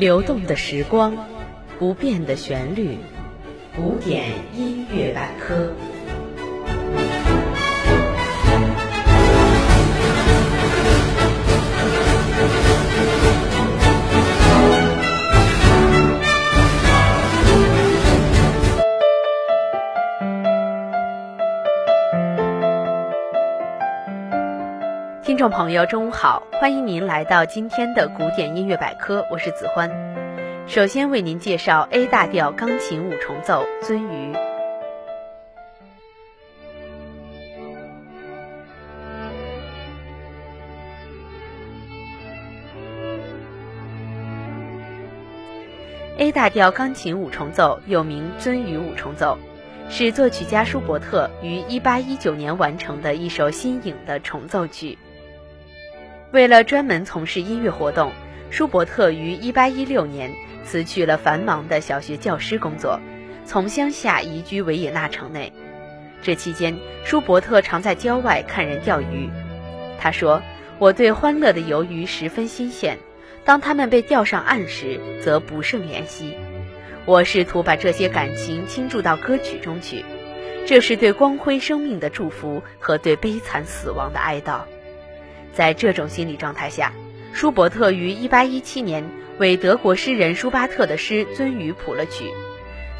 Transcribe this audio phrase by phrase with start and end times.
[0.00, 1.14] 流动的时光，
[1.78, 2.96] 不变的旋律，
[3.76, 5.74] 古典音乐百科。
[25.40, 29.90] 众朋友，中午好，欢迎您来到今天的古典音乐百科，我是子欢。
[30.66, 34.34] 首先为您介绍 A 大调钢琴五重奏《鳟鱼》。
[46.18, 49.38] A 大调钢琴五重奏又名《鳟鱼五重奏》。
[49.90, 54.98] 是作曲家舒伯特于1819年完成的一首新颖的重奏曲。
[56.32, 58.12] 为了专门从事音乐活动，
[58.50, 60.32] 舒伯特于1816年
[60.64, 63.00] 辞去了繁忙的小学教师工作，
[63.44, 65.52] 从乡下移居维也纳城内。
[66.22, 69.28] 这期间，舒伯特常在郊外看人钓鱼。
[69.98, 70.40] 他说
[70.78, 72.96] ：“我对欢乐的游鱼十分新鲜，
[73.44, 76.36] 当他们被钓上岸时，则不胜怜惜。”
[77.06, 80.04] 我试图把这些感情倾注到歌曲中去，
[80.64, 84.60] 这是对光辉生命的祝福和对悲惨死亡的哀悼。
[85.52, 86.92] 在这种心理状态下，
[87.32, 92.30] 舒伯特于1817年为德国诗人舒巴特的诗《鳟鱼》谱了曲，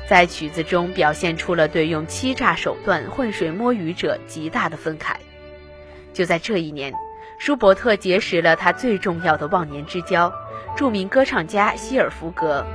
[0.09, 5.15] 在曲子中表现出了对用欺诈手段浑水摸鱼者极大的愤慨。
[6.13, 6.93] 就在这一年，
[7.39, 10.33] 舒伯特结识了他最重要的忘年之交——
[10.77, 12.67] 著名歌唱家希尔弗格。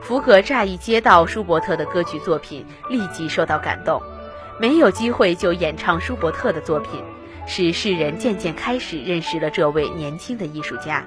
[0.00, 4.00] 福格乍一接到舒伯特的歌曲作品，立即受到感动，
[4.58, 7.02] 没有机会就演唱舒伯特的作品，
[7.46, 11.04] 使世人渐渐开始认识了这位年轻的艺术家。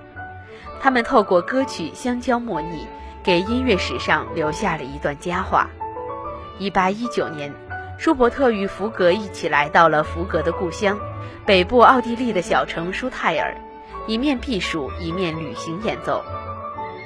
[0.82, 2.86] 他们透过歌曲相交莫逆，
[3.24, 5.70] 给音乐史上留下了一段佳话。
[6.60, 7.54] 一八一九年，
[7.98, 11.00] 舒伯特与福格一起来到了福格的故乡，
[11.46, 13.56] 北部奥地利的小城舒泰尔，
[14.08, 16.22] 一面避暑，一面旅行演奏。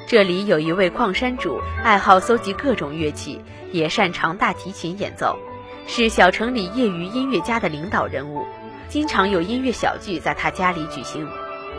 [0.07, 5.37] 这里有一位矿山主，爱好搜集各种乐器，也擅长大提琴演奏，
[5.85, 8.43] 是小城里业余音乐家的领导人物。
[8.89, 11.27] 经常有音乐小聚在他家里举行。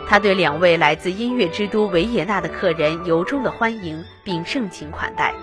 [0.07, 5.33] 他对两位来自音乐之都维也纳的客人由衷的欢迎，并盛情款待。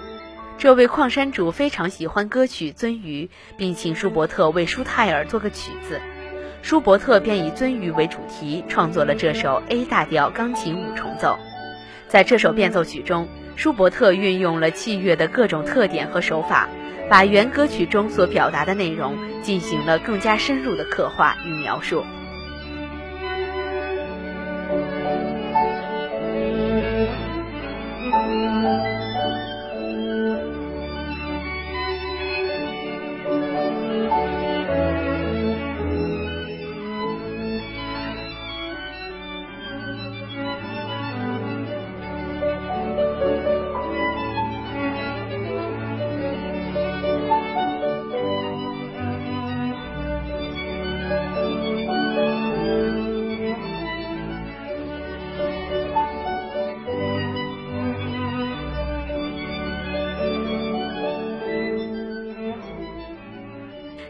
[0.59, 3.27] 这位矿山主非常喜欢歌曲《鳟鱼》，
[3.57, 6.01] 并请舒伯特为舒泰尔做个曲子。
[6.63, 11.39] 舒伯特便以鳟鱼为主题，创作了这首 A 大调钢琴五重奏。
[12.09, 16.69] 在这首变奏曲中，舒伯特运用了器乐的各种特点和手法，
[17.09, 22.05] 把原歌曲中所表达的内容进行了更加深入的刻画与描述。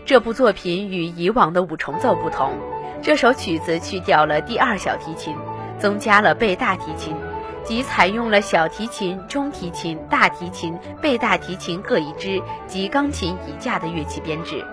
[0.06, 2.52] 这部作品与以往的五重奏不同，
[3.02, 5.34] 这首曲子去掉了第二小提琴，
[5.80, 7.12] 增加了贝大提琴，
[7.64, 14.64] 即采用了小提琴、中提琴、大提琴、贝大提琴各一支及钢琴一架的乐器编制。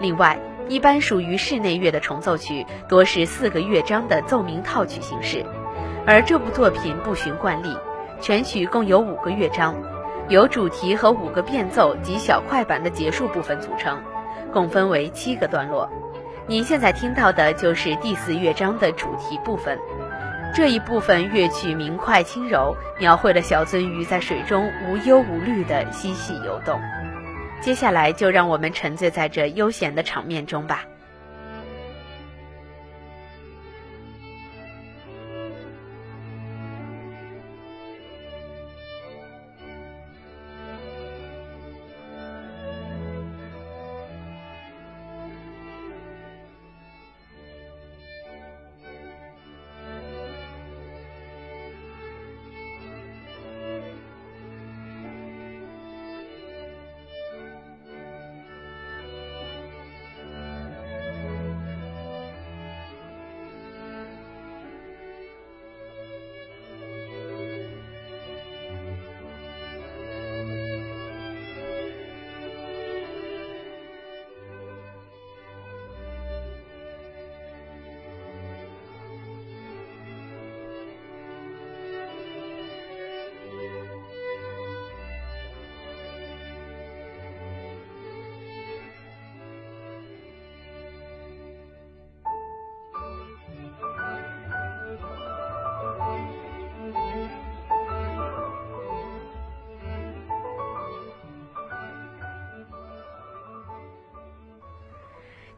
[0.00, 0.36] 另外，
[0.68, 5.46] 一般属于室内乐的重奏曲多是四个乐章的奏鸣套曲形式，
[6.04, 7.72] 而这部作品不循惯例，
[8.20, 9.76] 全曲共有五个乐章，
[10.28, 13.96] 由主题和五个变奏及小快板的结束部分组成。
[14.52, 15.90] 共分为七个段落，
[16.46, 19.78] 您现在听到的就是第四乐章的主题部分。
[20.54, 26.78] 这一部分乐曲明快轻柔，描绘了小鳟鱼在水中无忧无虑地嬉戏游动。
[27.62, 30.84] 接下来就让我们沉醉在这悠闲的场面中吧。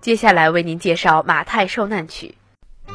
[0.05, 2.35] 接下来为您介绍《马太受难曲》。《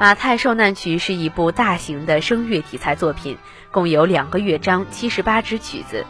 [0.00, 3.36] 马太受难曲》是一部大型的声乐题材作品，
[3.70, 6.06] 共有两个乐章，七十八支曲子。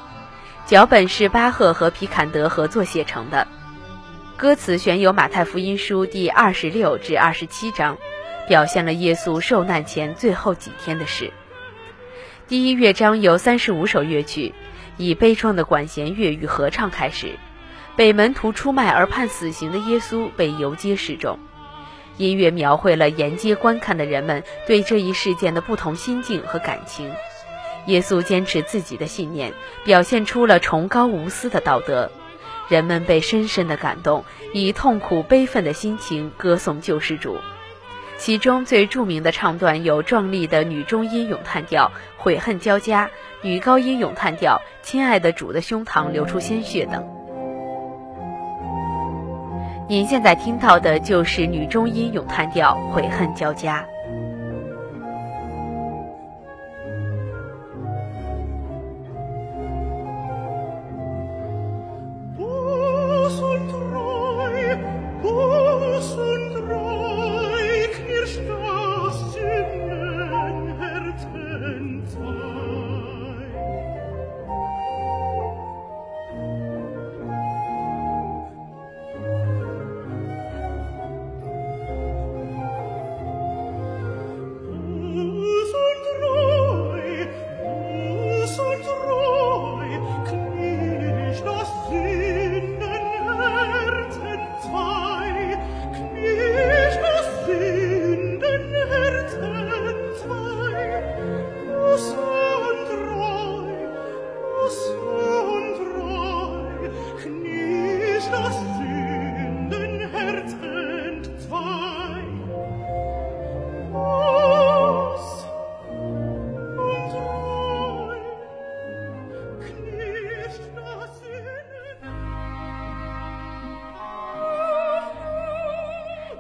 [0.66, 3.48] 脚本是巴赫和皮坎德合作写成的。
[4.36, 7.98] 歌词选有《马太福音书》第二十六至二十七章，
[8.46, 11.32] 表现了耶稣受难前最后几天的事。
[12.46, 14.52] 第一乐章有三十五首乐曲，
[14.99, 17.38] 以悲壮的管弦乐与合唱开始。
[17.96, 21.38] 被门徒出卖而判死刑的耶稣被游街示众。
[22.19, 27.11] 音乐描绘了沿街观看的人们对这一事件的不同心境和感情。
[27.87, 32.12] 耶稣坚持自己的信念，表现出了崇高无私的道德。
[32.69, 37.38] 人们被深深的感动，以痛苦悲愤的心情歌颂救世主。
[38.25, 41.93] 其中最著名的唱段有壮丽的女中音咏叹调
[42.23, 43.05] 《悔恨交加》，
[43.43, 47.06] 女高音咏叹调《亲爱的主的胸膛流出鲜血》等。
[49.87, 53.82] 您现在听到的就是女中音咏叹调《悔恨交加》。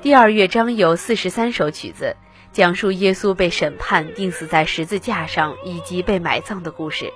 [0.04, 2.14] 第二乐章有四十三首曲子，
[2.52, 7.10] 讲述耶稣被审判、钉死在十字架上以及被埋葬的故事。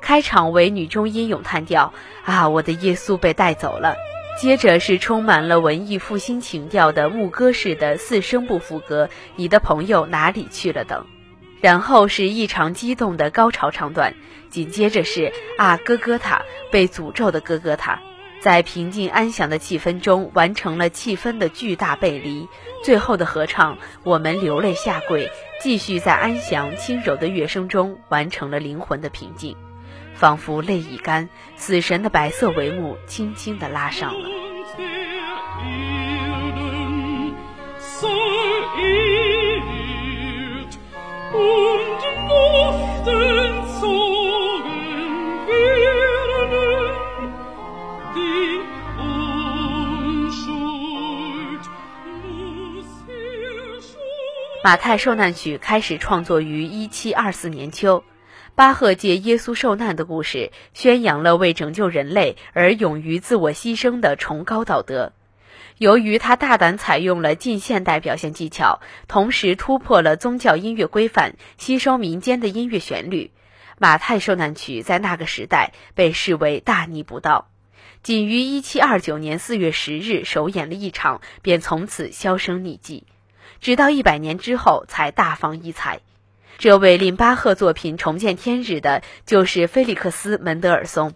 [0.00, 1.92] 开场为女中音咏叹调，
[2.24, 3.94] 啊，我的耶稣被带走了。
[4.40, 11.04] 接着是充满了文艺复兴情调的牧歌式的四声部副歌，你的朋友哪里去了等。
[11.60, 14.14] 然后是异常激动的高潮唱段，
[14.48, 16.40] 紧接着是啊，哥哥塔
[16.72, 18.00] 被诅咒的哥哥塔。
[18.46, 22.46] 在平静安详的气氛中，完成了气氛的巨大背离。
[22.84, 25.28] 最后的合唱，我们流泪下跪，
[25.60, 29.56] 继续在安详轻柔的乐声中完成了灵魂的平静，
[30.14, 34.28] 仿佛泪已干，死神的白色帷幕轻轻地拉上了。
[54.66, 58.02] 马太受难曲开始创作于一七二四年秋，
[58.56, 65.12] 巴赫借耶稣受难的故事，宣扬了为拯救人类而勇于自我牺牲的崇高道德。
[65.78, 73.30] 由于他大胆采用了近现代表现技巧，同时突破了宗教音乐规范，吸收民间的音乐旋律，
[73.78, 77.52] 马太受难曲在那个时代被视为大逆不道。
[78.02, 83.04] 仅于一七二九年四月十日首演了一场，便从此销声匿迹。
[83.60, 86.00] 直到一百年之后才大放异彩。
[86.58, 91.12] 这位令巴赫作品重见天日的，就是菲利克斯·门德尔松。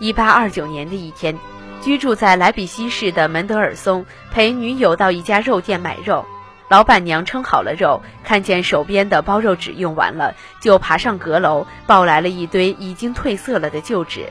[0.00, 1.38] 一八二九年的一天，
[1.82, 6.24] 居住在莱比锡市的门德尔松陪女友到一家肉店买肉，
[6.68, 14.26] 老板娘称好了肉，看见手边的包肉纸用完了，就爬上阁楼抱来了一堆已经褪色了的旧纸。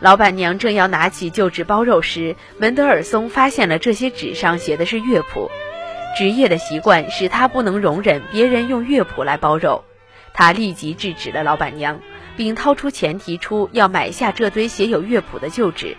[0.00, 5.50] 老板娘正要拿起旧纸包肉时，门德尔松发现了这些纸上写的是乐谱。
[6.16, 9.84] 职业的习惯使他不能容忍别人用乐谱来包肉，
[10.32, 12.00] 他立即制止了老板娘，
[12.38, 15.94] 并掏出钱提出要买下这堆写有乐谱的旧纸。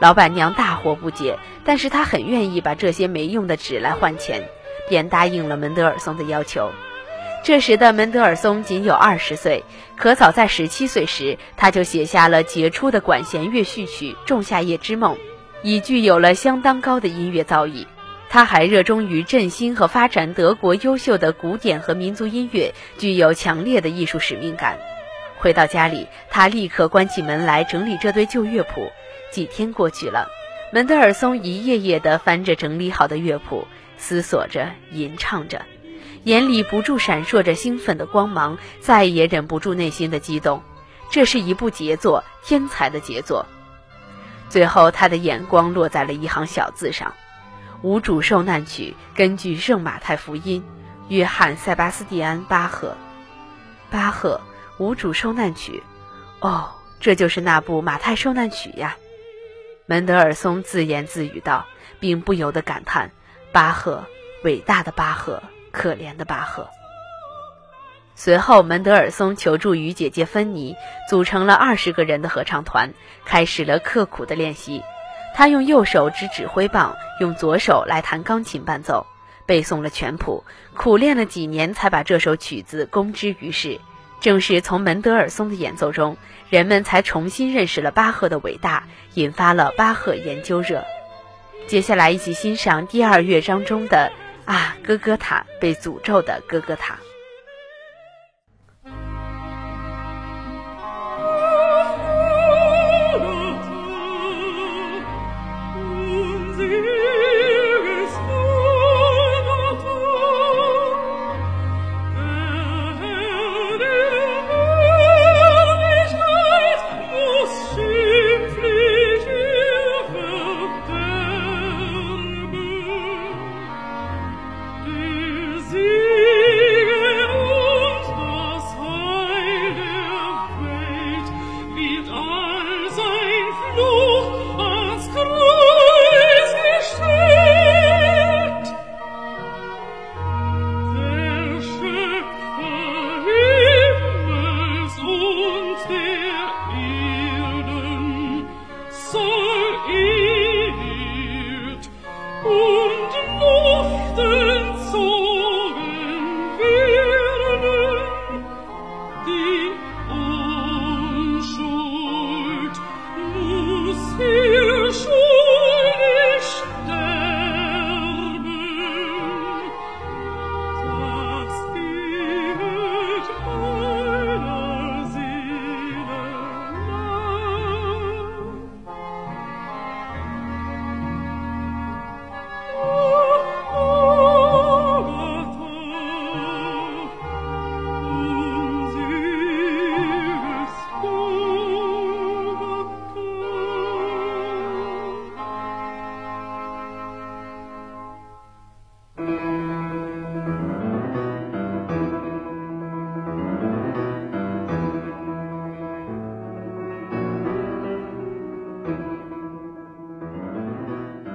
[0.00, 4.46] 老板娘大惑不解，但是她很愿意把这些没用的纸来换钱，
[4.86, 6.70] 便答应了门德尔松的要求。
[7.42, 9.64] 这时的门德尔松仅有二十岁，
[9.96, 15.14] 可早在十七岁时，他就写下了杰出的管弦乐序曲《仲夏夜之梦》，
[15.62, 17.86] 已具有了相当高的音乐造诣。
[18.32, 24.78] 他还热衷于振兴和发展德国优秀的古典和民族音乐，具有强烈的艺术使命感。
[25.36, 28.90] 回到家里，他立刻关起门来整理这堆旧乐谱。
[29.30, 30.28] 几天过去了，
[30.72, 35.60] 门德尔松一页页地翻着整理好的乐谱，思索着，吟唱着，
[36.24, 40.62] 眼里不住闪烁着兴奋的光芒，再也忍不住内心的激动。
[41.10, 43.44] 这是一部杰作，天才的杰作。
[44.48, 47.14] 最后，他的眼光落在了一行小字上
[47.82, 50.64] ：“无主受难曲，根据圣马太福音，
[51.08, 52.96] 约翰·塞巴斯蒂安·巴赫。”
[53.90, 54.40] 巴赫
[54.82, 55.82] 《无主受难曲》，
[56.46, 56.70] 哦，
[57.00, 58.96] 这就是那部《马太受难曲》呀。
[59.86, 61.66] 门德尔松自言自语道，
[61.98, 63.10] 并不由得感叹
[63.52, 64.04] ：“巴赫，
[64.44, 66.68] 伟大的巴赫，可怜的巴赫。”
[68.14, 70.76] 随后，门德尔松求助于姐姐芬妮，
[71.10, 74.82] 组成了二十个人的合唱团，开始了刻苦的练习。
[75.34, 79.06] 他用右手指指挥棒，用左手来弹钢琴伴奏。
[79.44, 83.78] 背诵了全谱，苦练了几年，才把这首曲子公之于世。
[84.20, 86.16] 正是从门德尔松的演奏中，
[86.48, 88.84] 人们才重新认识了巴赫的伟大，
[89.14, 90.84] 引发了巴赫研究热。
[91.66, 94.12] 接下来一起欣赏第二乐章中的
[94.50, 96.94] 《啊，哥哥塔，被诅咒的哥哥塔》。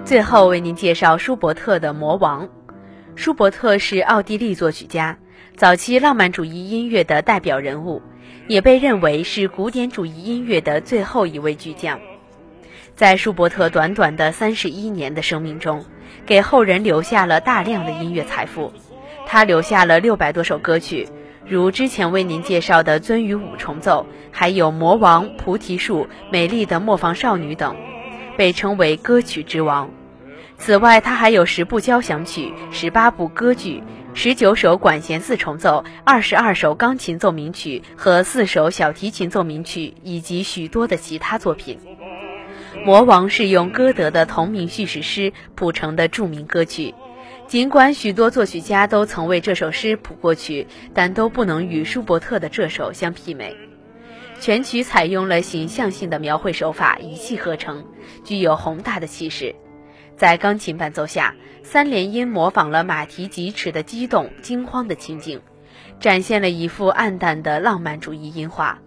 [0.08, 2.46] 最后为您介绍舒伯特的《魔王》。
[3.18, 5.18] 舒伯特是奥地利作曲家，
[5.58, 8.02] 早期浪漫主义音乐的代表人物，
[8.48, 12.00] 也被认为是古典主义音乐的最后一位巨匠。
[12.96, 15.84] 在舒伯特短短的三十一年的生命中，
[16.26, 18.72] 给后人留下了大量的音乐财富。
[19.26, 21.10] 他留下了六百多首歌曲，
[21.46, 27.76] 如之前为您介绍的《鳟鱼五重奏》，还有《魔王》《菩提树》《美丽的磨坊少女》等，
[28.38, 29.90] 被称为歌曲之王。
[30.58, 33.84] 此外，他还有十部交响曲、十八部歌剧、
[34.14, 41.80] 十九首管弦四重奏、二十二首钢琴奏鸣曲和四首小提琴奏鸣曲，以及许多的其他作品。
[42.86, 46.94] 《魔王》是用歌德的同名叙事诗谱成的著名歌曲。
[47.48, 53.56] 尽管许多作曲家都曾为这首诗谱过曲，但都不能与舒伯特的这首相媲美。
[54.40, 57.86] 全曲采用了形象性的描绘手法，一气呵成，
[58.26, 59.56] 具有宏大的气势。
[60.18, 65.42] 在钢琴伴奏下，三连音模仿了马蹄疾驰的激动、惊慌的情景，
[66.00, 68.80] 展现了一幅暗淡的浪漫主义音画。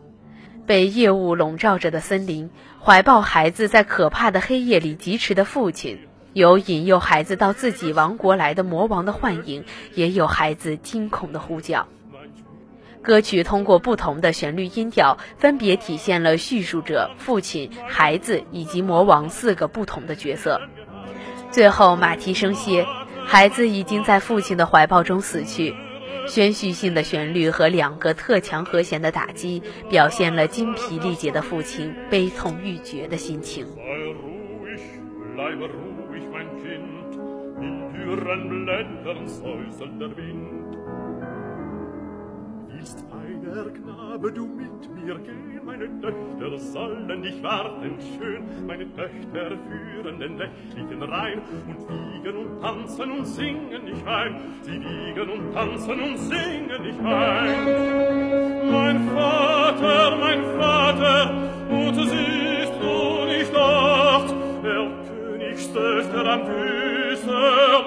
[0.66, 2.50] 被夜雾笼罩着的森林，
[2.84, 6.00] 怀抱孩子在可怕的黑夜里疾驰的父亲，
[6.32, 11.86] 有引诱孩子到自己王国来的魔王的幻影，也有孩子惊恐的呼叫。
[13.02, 20.60] 歌曲通过不同的旋律音调，分别体现了叙述者、父亲、孩子以及魔王四个不同的角色。
[21.50, 22.86] 最后，马蹄声歇，
[23.26, 25.74] 孩子已经在父亲的怀抱中死去。
[26.26, 33.66] 宣叙性的旋律和两个特强和弦的打击，表现了精疲力竭的父亲悲痛欲绝的心情。
[42.80, 45.60] bist einer Knabe, du mit mir gehen.
[45.66, 52.60] meine Töchter sollen dich warten schön, meine Töchter führen den nächtlichen Rhein und wiegen und
[52.62, 58.72] tanzen und singen dich heim, sie wiegen und tanzen und singen dich heim.
[58.72, 64.34] Mein Vater, mein Vater, und siehst du nicht dort,
[64.64, 67.79] der Königstöchter am Füße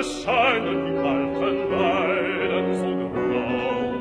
[0.00, 3.94] Es scheinen die alten Weiden so grau.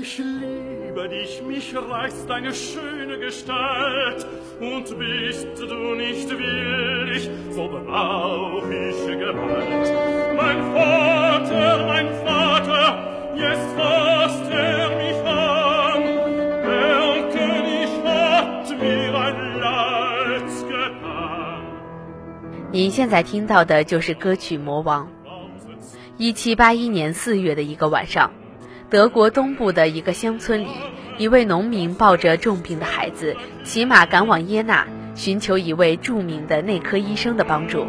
[0.00, 4.26] Ich liebe dich, mich reizt deine schöne Gestalt,
[4.60, 9.92] und bist du nicht willig, so brauch ich Gewalt.
[10.36, 13.76] Mein Vater, mein Vater, jetzt
[22.74, 25.06] 您现在听到的就是歌曲《魔王》。
[26.16, 28.32] 一七八一年四月的一个晚上，
[28.90, 30.70] 德国东部的一个乡村里，
[31.16, 37.86] 一位农民抱着重病的孩子，骑马赶往耶纳，寻求一位著名的内科医生的帮助。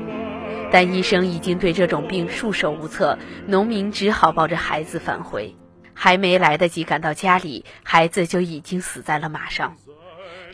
[0.72, 3.18] 但医生已经对这种病束手无策，
[3.48, 5.56] 农民只好抱着孩子返回。
[5.96, 9.78] 还没来得及赶到家里，孩子就已经死在了马上。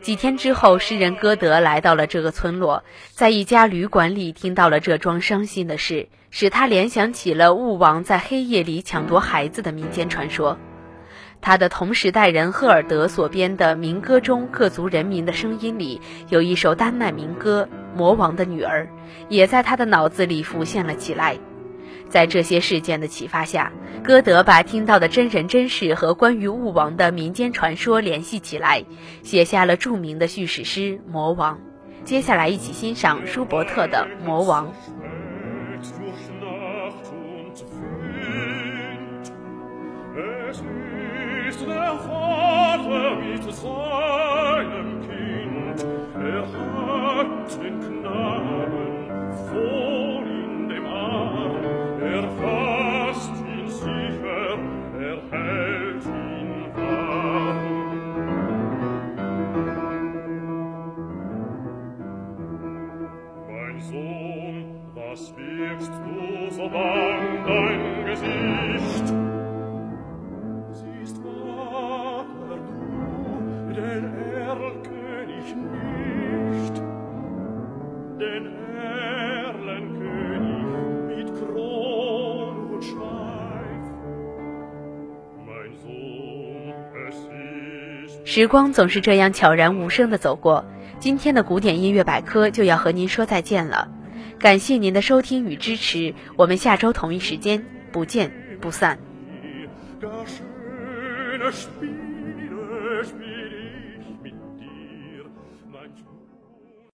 [0.02, 10.58] 几天之后，诗人歌德来到了这个村落，在一家旅馆里听到了这桩伤心的事，使他联想起了雾王在黑夜里抢夺孩子的民间传说。
[11.40, 18.84] 他的同时代人赫尔德所编的民歌中各族人民的声音里，有一首丹麦民歌《魔王的女儿》，
[19.30, 21.38] 也在他的脑子里浮现了起来。
[22.12, 23.72] 在这些事件的启发下，
[24.04, 28.84] 歌德把听到的真人真事和关于巫王的民间传说联系起来，
[29.24, 31.58] 写下了著名的叙事诗魔王。
[32.04, 34.72] 接下来一起欣赏舒伯特的魔王。
[88.34, 90.64] 时光总是这样悄然无声的走过，
[91.00, 93.90] 今天的古典音乐百科就要和您说再见了。
[94.40, 99.00] 感谢您的收听与支持，我们下周同一时间不见不散。